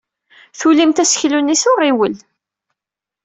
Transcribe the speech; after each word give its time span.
Tulimt 0.59 1.01
aseklu-nni 1.03 1.55
s 1.61 1.63
uɣiwel. 1.71 2.15